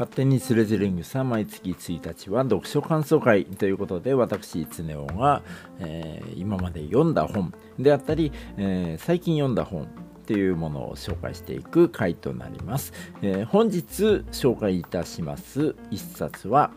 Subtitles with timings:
[0.00, 5.42] 勝手にスレズリングさん毎月1日は読書感想会ということで私常雄が、
[5.78, 9.86] えー、今まで読んだ本であったり、えー、最近読んだ本っ
[10.24, 16.70] ていうものを紹介していく回となります、えー、本日紹介いたします一冊は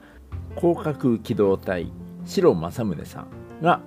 [0.58, 1.94] 広角機動隊
[2.26, 3.28] 白正宗さん
[3.62, 3.80] が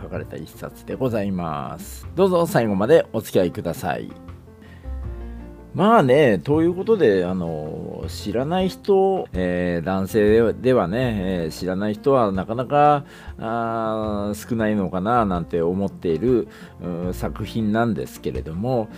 [0.00, 2.06] 書かれた一冊でございます。
[2.14, 4.12] どうぞ最後までお付き合いください。
[5.74, 13.04] まあね、ということで、あの、知らない人、えー、男性ではね、えー、知らない人はなかなか
[13.38, 16.46] あ少ないのかななんて思っている
[17.12, 18.88] 作品なんですけれども、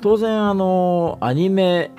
[0.00, 1.92] 当然、あの、アニメ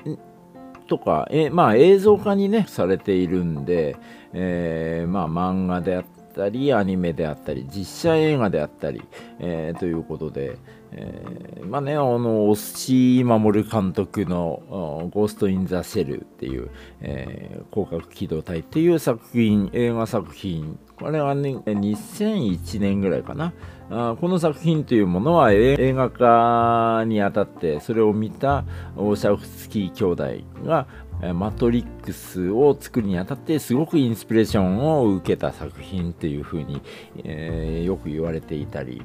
[0.86, 3.96] とか、えまあ映像化にね、されているんで、
[4.34, 6.04] えー、まあ漫画であっ
[6.36, 9.00] たり、アニメであったり、実写映画であったり、
[9.38, 10.58] え、ということで、
[10.92, 16.70] えー、まあね、あの、押井守監督のゴースト・イン・ザ・シェルっていう、
[17.00, 23.52] えー、広角機動隊っていう作品、映画作品、これはね、2001年ぐらいかな。
[23.92, 28.64] あこの作品というものは映画化にあたってそれを見た
[28.96, 30.86] オーシャフスキー兄弟が
[31.34, 36.80] マトリックスを作るにあたってすごくインスピレーションを受けた作品っていうふうに、
[37.24, 39.02] えー、よく言われていたり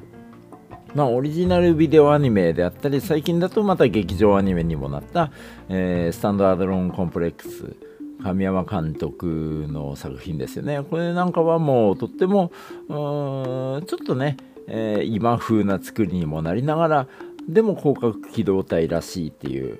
[0.96, 5.30] ま、オリジナルビデオアニメであったり、最近だとまた劇場アニメにもなった、
[5.68, 7.76] えー、スタンドアドロンコンプレックス、
[8.22, 10.82] 神山監督の作品ですよね。
[10.88, 12.50] これなんかはもうとっても、
[12.88, 17.08] ちょっとね、えー、今風な作りにもなりながら、
[17.48, 19.78] でも広角機動隊らしいっていう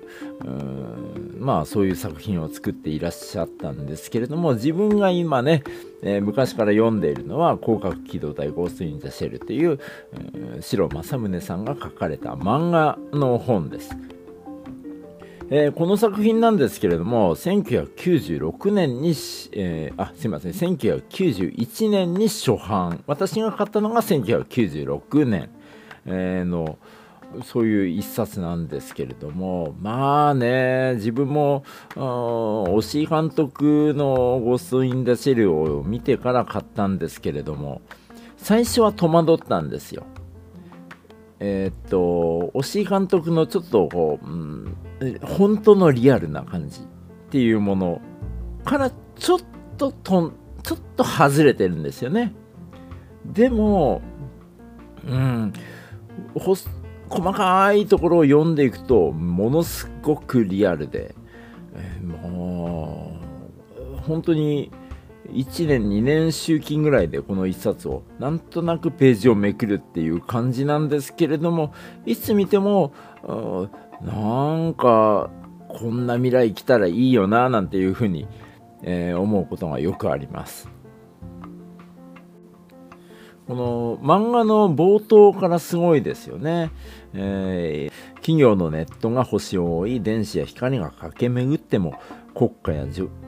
[1.39, 5.63] まあそういう作品を作っていらっしゃったんですけれども自分が今ね、
[6.01, 9.79] えー、昔から読んでいるのは広角機動隊ゴースト・イン・ザ・シェルという、
[10.13, 13.95] えー、白正宗さんが書かれた漫画の本です。
[15.49, 19.11] えー、この作品なんですけれども1996年に、
[19.53, 25.49] えー、あすいません1991年に初版私が買ったのが1996年、
[26.05, 26.77] えー、の
[27.43, 31.63] そういう一冊なんですけれどもまあね自分も
[31.95, 37.81] 押井監督の「ゴースト・イン・ダ・シェル」を見てから買ったんですけれども
[38.37, 40.03] 最初は戸惑ったんですよ。
[41.39, 44.75] えー、っと押井監督のちょっとこう、うん、
[45.21, 46.83] 本当のリアルな感じっ
[47.29, 48.01] ていうもの
[48.63, 49.39] からちょっ
[49.77, 49.91] とと
[50.63, 52.33] ちょっと外れてるんですよね。
[53.25, 54.01] でも、
[55.05, 55.53] うん、
[57.09, 61.15] 細かいところを読んでいくとものすごくリアルで、
[61.75, 63.19] えー、も
[63.95, 64.71] う本当に
[65.31, 71.73] 1年2年周期ぐらいでこの1冊をなんとなくページをめくるっていう感じなんですけれども
[72.05, 72.93] いつ見ても
[74.01, 75.29] なんか
[75.67, 78.27] こんな未来来たらいいよななんていうふうに、
[78.83, 80.69] えー、思うことがよくあります。
[83.47, 86.69] この漫画の冒頭からすごいですよね。
[87.13, 91.93] えー、企業のネットが星を覆い電子や光が駆け巡っても
[92.35, 92.83] 国家や,、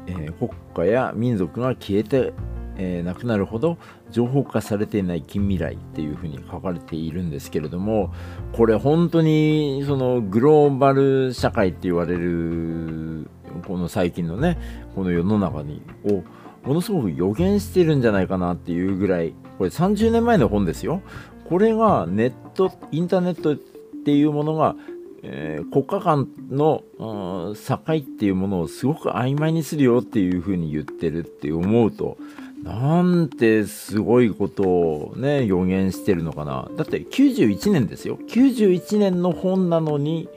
[0.07, 2.33] えー、国家や民族が消えて、
[2.77, 3.77] えー、なくなるほど
[4.11, 8.13] 情報化されていない近未来っていうふうに書かれているんですけれども
[8.51, 13.29] これ本当にそのグローバル社会って言われる
[13.65, 14.57] この最近のね
[14.95, 16.23] この世の中にを
[16.63, 19.33] ものすごく予言してるんじゃないかなっていうぐらい。
[19.57, 21.01] これ30年前の本ですよ。
[21.47, 23.57] これがネットインターネットっ
[24.05, 24.75] ていうものが、
[25.23, 32.17] えー、国家間の、境っていうものをすごく曖昧にするよっていうふうに言ってるって思うと
[32.63, 36.69] なんてすごいことをね予言してるのかな。
[36.75, 38.17] だって91年ですよ。
[38.27, 40.27] 91年の本なのに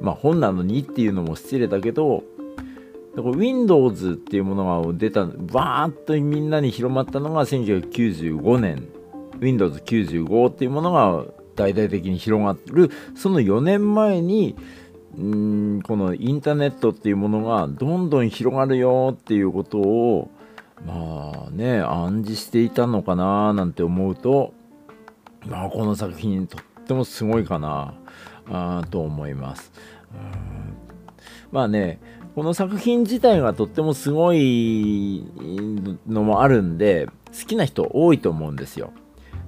[0.00, 2.24] まあ本なのにっていうのも失礼だけど
[3.16, 8.88] だから Windows っていうものが出たバーッとみんなに広まったのが1995年。
[9.38, 11.24] Windows95 っていうものが
[11.56, 12.90] 大々的に広がる。
[13.14, 14.56] その4年前に
[15.20, 20.30] んこのインターネットっていうものがどんどん広がるよっていうことを
[20.84, 24.54] まあね暗示していたのかななんて思うと、
[25.46, 27.94] まあ、この作品とってもすごいかな
[28.50, 29.72] あと思います。
[31.52, 32.00] まあね
[32.34, 35.24] この作品自体がとってもすごい
[36.08, 38.92] のもあるんで好きな人多いと思うんですよ。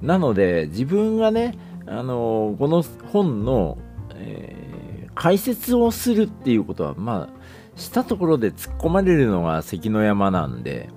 [0.03, 3.79] なので自分がねあのこの本の、
[4.15, 10.88] えー、解説をするっていうことはまあしたところで突っ込まれるのが関の山なんで、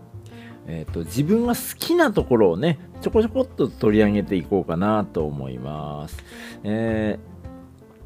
[0.67, 6.17] えーと、自分が好きなところをねちょこちょこっと取り上げていこうかなと思います。
[6.63, 7.19] え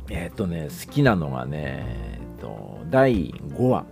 [0.08, 3.86] ー、えー、とね好きなのがね、と、第5話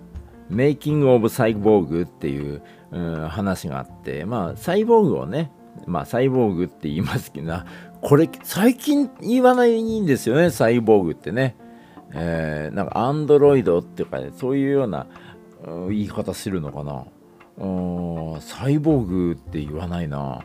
[0.50, 2.62] メイキング・オブ・サイボーグっていう、
[2.92, 5.50] うん、話があってまあサイボーグをね
[5.88, 7.53] まあサイボーグって言いますけど
[8.01, 11.56] これ最近言わないんですよねサイボーグってね、
[12.13, 15.07] えー、なんかアンドロイドっていうか、ね、そういうような、
[15.65, 17.06] うん、言い方するのかな。
[17.57, 20.44] うんサイボーグって言わないな。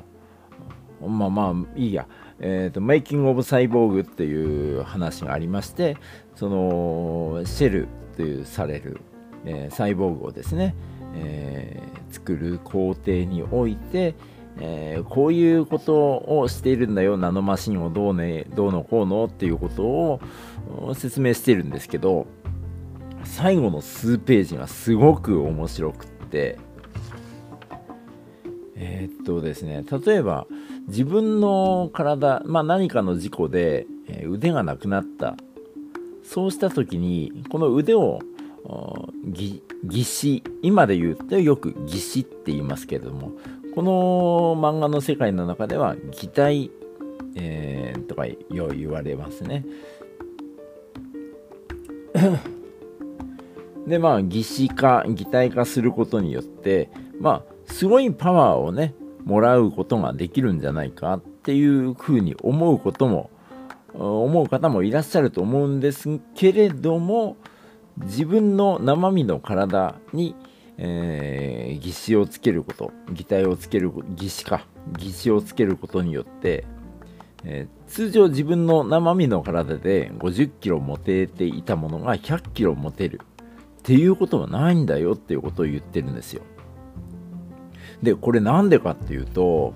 [1.01, 2.07] まあまあいいや。
[2.39, 5.97] えーと、メイキング・オブ・サイボーグっていう話がありまして
[6.35, 9.01] そのシェルというされる、
[9.45, 10.75] えー、サイボーグをですね、
[11.15, 14.15] えー、作る工程において、
[14.61, 20.21] えー、こういうことをしているんだよナノマシンをどう,、ね、どうのこうのっていうことを
[20.95, 22.27] 説明してるんですけど
[23.25, 26.59] 最後の数ページがすごく面白くって
[28.77, 30.47] えー、っとですね例えば
[30.89, 33.87] 自分の体、まあ、何かの事故で、
[34.29, 35.37] 腕がなくなった。
[36.27, 38.19] そうした時にこの腕を
[39.33, 39.63] 義
[40.05, 43.31] 肢今で言うとよく義肢って言いますけれども
[43.75, 46.71] この漫画の世界の中では擬態、
[47.37, 49.65] えー、とかよう言われますね。
[53.87, 56.91] でまあ義肢化擬態化することによって
[57.21, 58.95] まあすごいパワーをね
[59.27, 63.31] もらうことができるんじゃないかっていうふうに思うことも
[63.93, 67.37] 思う方もいらっしゃると思うんですけれども
[67.99, 70.37] 自分の生身の体に、
[70.79, 74.65] えー、義肢をつけること擬態をつける義肢か
[74.95, 76.65] 義肢をつけることによって、
[77.43, 83.21] えー、通常自分の生身の体で50キロ持てていたものが100キロ持てる
[83.79, 86.43] っていうことはないんだよっていうことを言ってるんですよ。
[88.03, 89.75] でこれなんでかっていうと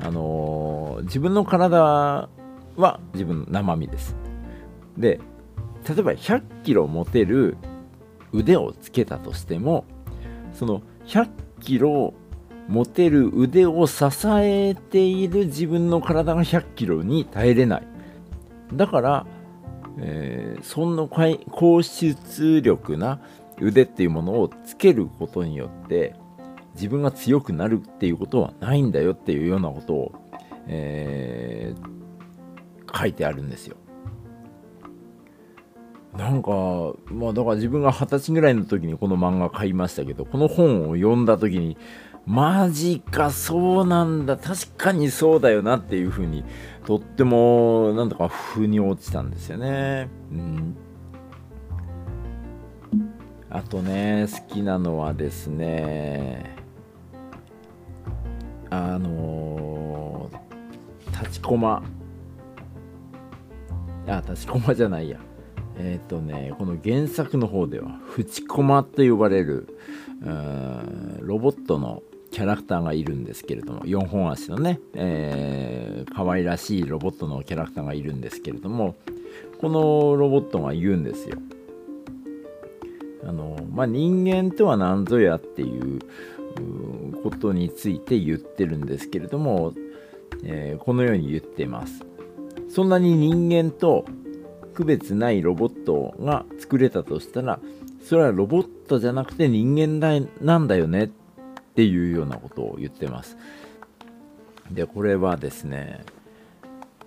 [0.00, 2.28] あのー、自分の体
[2.76, 4.16] は自分の生身です。
[4.96, 5.20] で
[5.88, 7.56] 例えば100キロ持てる
[8.32, 9.84] 腕をつけたとしても
[10.52, 11.28] その100
[11.60, 12.14] キロ
[12.68, 17.86] 持てる腕を支えている自分の体が100キロに耐えれない。
[18.74, 19.26] だから、
[19.98, 21.08] えー、そんな
[21.50, 23.20] 高出力な
[23.58, 26.14] 腕っていうものをつけることによって
[26.78, 30.12] 自分が強くなるっていうことはないんだよっていうようなことを、
[30.68, 33.76] えー、書いてあるんですよ。
[36.16, 36.50] なんか、
[37.06, 41.76] まあだから自分が二十歳ぐらいの時にこの漫画買いましたけど、この本を読んだ時に、
[42.26, 46.44] マジか、そうなんだ、確かにそうだよなっていうふうに、
[46.84, 50.08] とっても、なんとか腑に落ちたんですよね。
[50.30, 50.76] うん。
[53.50, 61.82] あとね、好きなのはですね、ー、立ちこま
[64.06, 65.18] あ立ちこまじゃないや。
[65.78, 69.68] えっ、ー、とねこの原作の方では淵駒と呼ばれる
[71.20, 78.96] ロボットのキャラクターがいるんですけれども4本足のね、えー、可愛らしいロボットのキャラクターがいるんですけれども
[79.60, 81.38] このロボットが言うんですよ。
[83.24, 86.00] あのまあ人間とは何ぞやっていう
[87.22, 89.74] ことについて言ってるんですけれども、
[90.44, 92.04] えー、このように言っています。
[92.68, 94.04] そんなに人間と
[94.74, 97.58] 区別ないロボットが作れたとしたら
[98.04, 101.08] それはロボットじゃなくて人間だなんだよねっ
[101.74, 103.36] ていうようなことを言ってます。
[104.70, 106.04] でこれはですね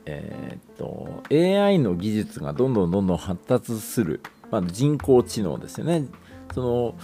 [0.05, 6.07] えー、っと AI の技術がどんどんどんどん発達する、まあ、人工知能ですよね。
[6.53, 6.95] その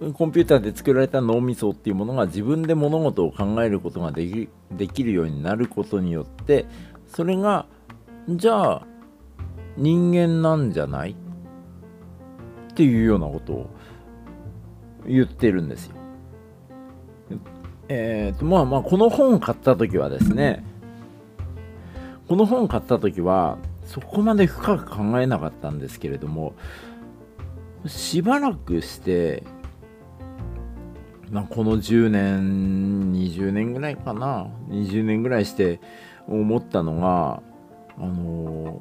[0.00, 6.64] コンピューターで作られた脳みそっていうものが自分で物事を考えることができできるようになることによって
[7.06, 7.66] それが
[8.28, 8.86] じゃあ
[9.76, 11.10] 人間なんじゃない？
[12.70, 13.70] っていうようなことを
[15.06, 15.96] 言ってるんですよ。
[17.88, 20.64] えっ、とまあまあこの本を買った時はですね
[22.26, 26.54] この本を買った時はそこまで深く考えなかったんですけれども
[27.86, 29.42] しばらくして
[31.30, 34.48] ま、この10年20年ぐらいかな。
[34.68, 35.80] 20年ぐらいして
[36.26, 37.42] 思ったのが
[37.98, 38.80] あの、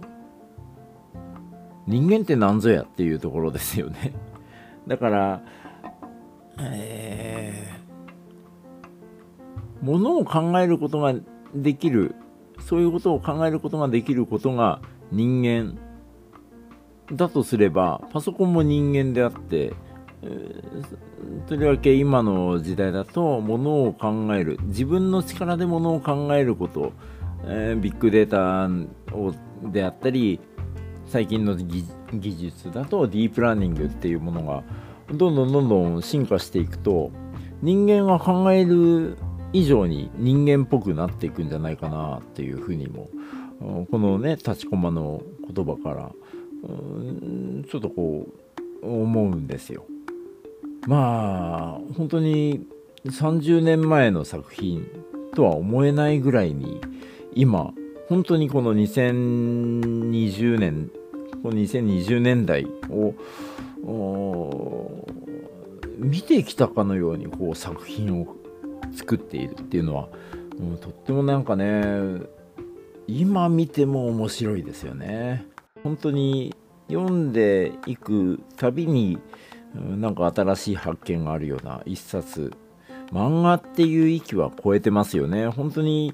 [1.86, 4.14] 人間って何ぞやっていうところですよね。
[4.88, 5.42] だから
[6.62, 11.14] えー、ものを考えることが
[11.56, 12.16] できる
[12.60, 15.78] そういうことを考えることができることが人間
[17.16, 19.74] だとすればパソコンも人間であって
[21.48, 26.92] とりわけ今の時代だとものを考える自分の力でものを考えること、
[27.46, 29.34] えー、ビッグデータを
[29.72, 30.40] であったり
[31.08, 31.86] 最近の技
[32.36, 34.64] 術だとディープラーニングっていうものが
[35.12, 37.12] どんどんどんどん進化していくと
[37.62, 39.18] 人間が考える
[39.54, 43.10] 以上に人間っぽくなっていくんじゃないかなっていうふうにも
[43.90, 45.22] このね立ちこまの
[45.54, 46.12] 言葉から
[46.62, 48.28] ちょっとこ
[48.84, 49.86] う思うんですよ。
[50.90, 52.66] まあ本当に
[53.06, 54.88] 30年前の作品
[55.36, 56.82] とは思えないぐらいに
[57.36, 57.74] 今
[58.08, 60.90] 本当にこの2020年
[61.44, 63.14] この2020年代を
[66.00, 68.36] 見てきたかのようにこう作品を
[68.92, 70.10] 作っているっていうのは、
[70.60, 71.84] うん、とってもなんかね
[73.08, 75.46] 今見ても面白いですよね。
[75.84, 76.56] 本当に
[76.88, 79.20] 読んでいくたびに、
[79.76, 82.54] なんか新しい発見があるような一冊
[83.12, 85.48] 漫画っていう域は超えてますよね。
[85.48, 86.14] 本当に、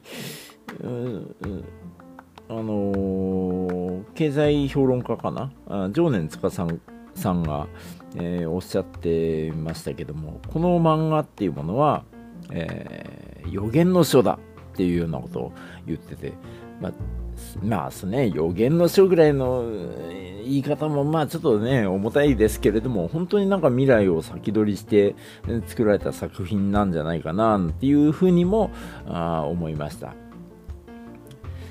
[2.47, 5.89] あのー、経済評論家かな？
[5.91, 6.81] 常年塚さん
[7.15, 7.67] さんが、
[8.15, 12.03] えー、おっしゃってましたけどもこの漫画っていうものは、
[12.51, 14.37] えー、予言の書だ
[14.73, 15.53] っていうようなことを
[15.87, 16.33] 言ってて、
[16.81, 16.93] まあ、
[17.61, 19.65] まあすね予言の書ぐらいの
[20.43, 25.15] 言い方もまあちょっとね重たいですけれども本当になんか未来を先取りして
[25.67, 28.71] 作られた作品なんじゃないかなっていうふうにも
[29.07, 30.13] あ思いました。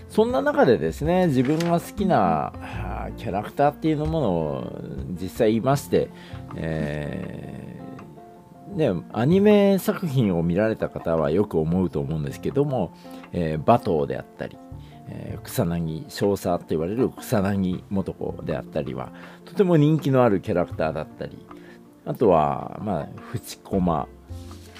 [0.09, 2.53] そんな中でですね自分が好きな
[3.17, 4.83] キャラクターっていうのものを
[5.21, 6.09] 実際いまして、
[6.55, 12.93] えー、ね、アニメ作品を見られた方はよく思うと思うんですけども、
[13.33, 14.57] えー、馬頭であったり、
[15.09, 19.13] えー、草薙少佐と言われる草薙素子であったりは
[19.45, 21.39] とても人気のあるキャラクターだったり
[22.07, 24.05] あとはまあフチコマ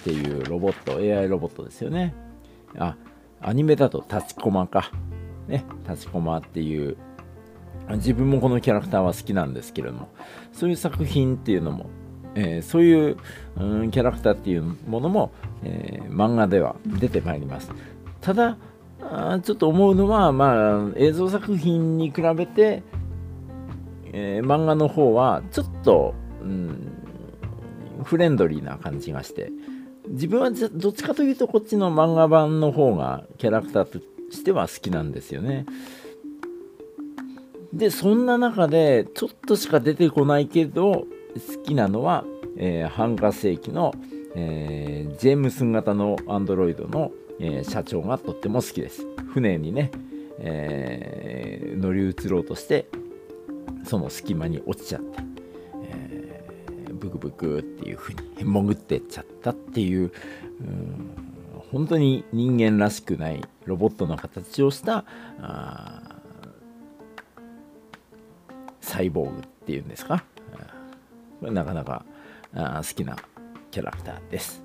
[0.01, 2.15] っていうロボット AI ロボットですよね。
[2.77, 2.97] あ
[3.41, 4.91] アニメだと立ちコマか。
[5.49, 6.97] ね、立ちこまっていう
[7.91, 10.09] 自分もこのキャラクターは好きなんですけれども
[10.53, 11.91] そういう作品っていうのも、
[12.35, 13.17] えー、そういう、
[13.57, 17.71] うん、キャラクターっていうものも、えー、漫画では出てまいります。
[18.21, 18.57] ただ
[19.01, 22.83] あちょっと思うのは、まあ、映像作品に比べて、
[24.13, 26.93] えー、漫画の方はちょっと、うん、
[28.03, 29.51] フレンドリーな感じがして
[30.09, 33.99] 自分はどっちかというとこっちの漫画版の方がキャラクターと
[34.31, 35.67] しては好きなんですよね。
[37.73, 42.25] でそんな中でちょっとしか出てこないけど好きなのは、
[42.57, 43.93] えー、半化世紀の、
[44.37, 47.11] えー、ジェームス型のアンドロイドの、
[47.41, 49.07] えー、社長がとっても好きです。
[49.33, 49.91] 船にね、
[50.39, 52.89] えー、乗り移ろうとして
[53.85, 55.19] その隙間に落ちちゃって、
[55.85, 60.13] えー、ブクブクっていう風に潜ってっちゃったっていう、
[60.61, 61.19] うん
[61.73, 65.05] 本当に人間らしくないロボットの形をした
[68.81, 70.23] サイボーグっていうんですか？
[71.41, 72.05] これなかなか
[72.55, 73.17] 好きな
[73.73, 74.64] キャラクターです。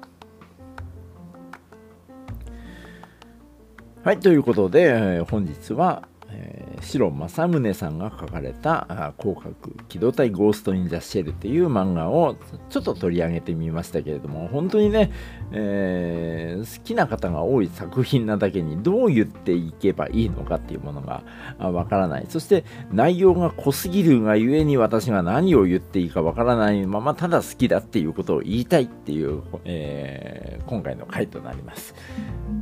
[4.09, 9.55] はい、ということで、本日は、えー、白正宗さんが書かれた「広角
[9.87, 12.35] 機動隊ゴースト・イン・ザ・シェル」っていう漫画を
[12.69, 15.11] ちょっと取り上げてみましたけれども本当にね、
[15.51, 21.23] えー、好きな方が多い作品なだけにどう言っていけばいいのかっていうものが
[21.59, 22.25] わからない。
[22.29, 31.95] そして内容が濃すぎるがゆえに私が何を言っていいかわからないままただ好きだっていうことを言いたいっていう、えー、今回の回となります。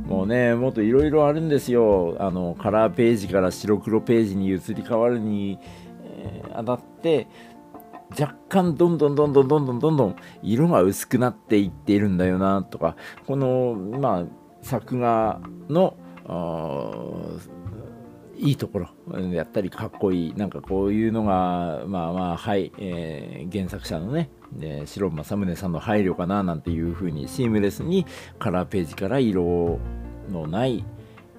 [0.08, 2.16] もうねもっといろいろあるんですよ。
[2.18, 5.58] あのカラーページから白黒ページに移り変わるに、
[6.02, 7.28] えー、あたって
[8.18, 12.96] 若干どんどんどんどんどんどんどんどん色が薄くなっていっているんだよなとか。
[13.26, 14.24] このまあ
[14.62, 15.94] 作画の
[18.38, 18.88] いいところ。
[19.32, 20.34] やったりかっこいい。
[20.34, 24.30] なんかこういうのがまあまあはい、えー、原作者のね。
[24.52, 28.06] で白政宗さんの配慮かななんていう風にシームレスに
[28.38, 29.78] カラーページから色
[30.30, 30.84] のない、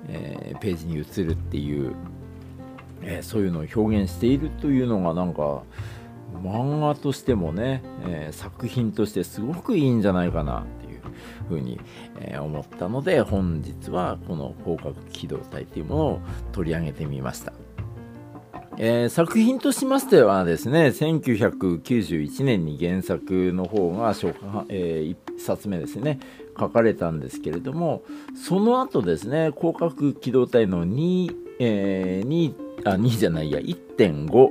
[0.07, 1.95] えー、ページに移るっていう
[3.01, 5.63] えー、そういうのを表現しているというのがなんか
[6.43, 10.65] 漫画としてもね、えー、作品としてすごくいいんじゃないかな。
[11.47, 11.79] ふうに、
[12.19, 16.19] えー、思ったので本日はこの広角機動隊っていうものを
[16.51, 17.53] 取り上げてみました。
[18.81, 24.33] えー、作品としましてはですね1991年に原作の方が初、
[24.69, 26.17] えー、1冊目ですね
[26.57, 28.03] 書かれたんですけれども
[28.35, 34.49] その後ですね広角機動隊の2、えー、2あ、2じゃないや、1.5、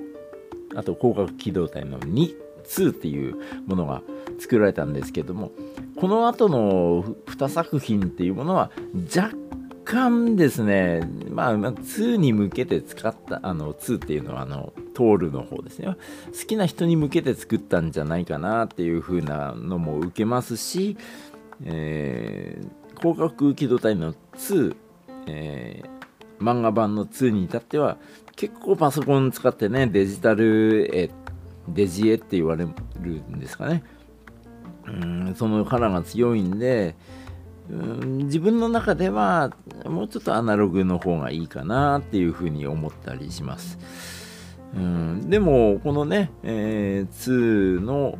[0.77, 2.35] あと広角機動隊の2、
[2.65, 4.03] 2っていうものが
[4.39, 5.53] 作られたんですけども、
[5.97, 8.71] この後の2作品っていうものは
[9.15, 9.35] 若
[9.89, 15.87] 干ですね、まあ、2に向けて使った、あの、2っていうのは、あの、トールの方ですね。
[15.87, 20.99] 好きな人に向けて作ったんじゃないかなっていう風なのも受けますし、
[21.65, 24.77] えー、広角機動隊の2、
[25.27, 27.97] えー、漫画版の2に至っては、
[28.37, 31.11] 結構パソコン使ってね、デジタル絵、
[31.67, 32.67] デジ絵って言われ
[33.01, 33.83] るんですかね。
[34.89, 36.95] うんそのカラーが強いんで、
[37.71, 39.53] うん自分の中では
[39.85, 43.79] もうちょっとアナログの方がいいかなっていうふうに思ったりします。
[44.75, 48.19] うん、でもこのね、えー、2の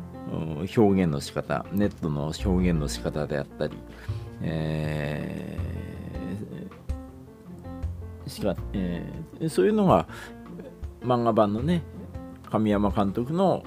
[0.75, 3.77] 表現の仕方ネットの表現の仕方であったり、
[4.41, 10.07] えー、しかえー、そういうのが
[11.01, 11.83] 漫画版のね
[12.51, 13.63] 神山監督の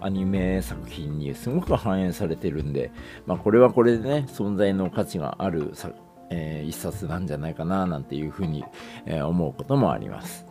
[0.00, 2.90] アニメ作品にすごく反映されてるんで、
[3.26, 5.90] まあ、これはこれでね存在の価値があるさ、
[6.30, 8.64] えー、一冊なんじゃないかななんていうふうに、
[9.06, 10.46] えー、思うこともあります。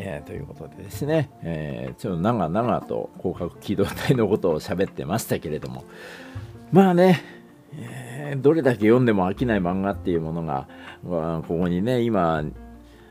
[0.00, 5.82] えー、ということでですね、えー、ちょっと長々と広角機動隊のことを喋ってましたけれども
[6.70, 7.20] まあね、
[7.72, 10.68] えー、どれだけ読んでも飽きない漫画っていうものが、
[11.02, 12.44] まあ、ここにね今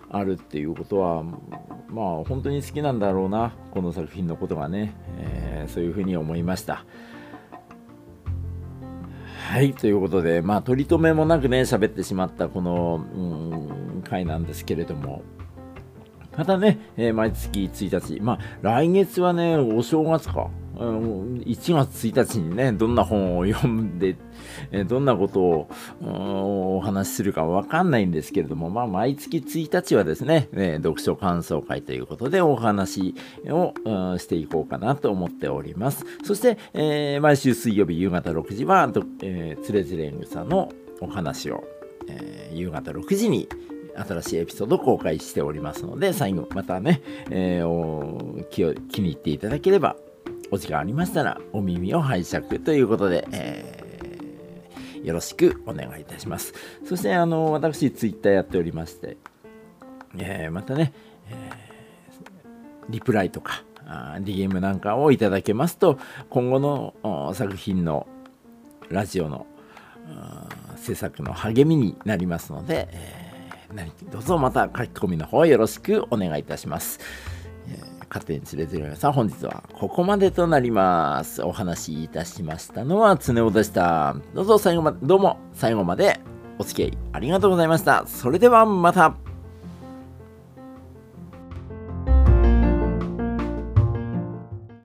[0.10, 1.24] あるっていうことは
[1.90, 6.86] まあ本当に好きなんだろうなこの作品のことがね、えー、そういうふうに思いました。
[9.50, 15.24] はいということでまあ取り留めもなくね喋ってしまったこの、うん、回なんですけれども。
[16.38, 20.50] またね、えー、毎月1日まあ来月はねお正月か。
[20.78, 24.16] 1月1日にね、どんな本を読んで、
[24.86, 25.68] どんなことを
[26.78, 33.16] お話しするかわかんないんですけれども、まあ、毎月1日はですね、読書感想会ということでお話
[33.48, 33.74] を
[34.18, 36.06] していこうかなと思っております。
[36.24, 38.92] そして、毎週水曜日夕方6時は、
[39.22, 41.64] えー、つれづれんぐさのお話を、
[42.08, 43.50] えー、夕方6時に
[43.96, 49.96] 新しいエピソード公開しておりますので、最後またね、えー、気を気に入っていただければ
[50.52, 56.54] お時間ありましたらお耳を拝借ということで、えー、よろしくお願いいたします。
[56.86, 59.18] そして、あの、私、ツイッターやっておりまして、
[60.18, 60.94] えー、またね、
[61.30, 63.64] えー、リプライとか、
[64.22, 65.98] DM なんかをいただけますと、
[66.30, 68.08] 今後の作品の
[68.90, 69.48] ラジオの
[70.78, 77.00] 制作の励みになりますので、えー、何どうぞまた書き込みの方よろしくお願いいたします。
[78.10, 81.44] 勝手に連れてるさん、本日はここまでとなります。
[81.44, 84.16] お話しいたしましたのは、つねおでした。
[84.34, 86.20] どうぞ最後まで、どうも最後まで
[86.58, 88.06] お付き合いありがとうございました。
[88.08, 89.27] それではまた。